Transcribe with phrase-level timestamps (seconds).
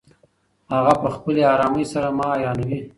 [0.73, 2.79] هغه په خپلې ارامۍ سره ما حیرانوي.